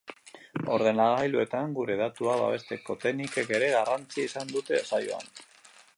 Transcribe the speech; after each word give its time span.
Ordenagailuetan 0.75 1.75
gure 1.81 1.97
datuak 2.01 2.41
babesteko 2.45 2.95
teknikek 3.05 3.53
ere 3.59 3.69
garrantzia 3.77 4.29
izan 4.33 4.55
dute 4.57 4.85
saioan. 4.93 5.35